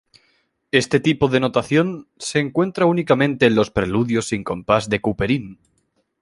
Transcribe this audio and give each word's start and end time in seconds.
Este 0.81 0.99
tipo 0.99 1.27
de 1.27 1.39
notación 1.39 2.07
se 2.17 2.39
encuentra 2.39 2.87
únicamente 2.87 3.45
en 3.45 3.53
los 3.53 3.69
preludios 3.69 4.29
sin 4.29 4.43
compás 4.43 4.89
de 4.89 4.99
Couperin. 4.99 5.59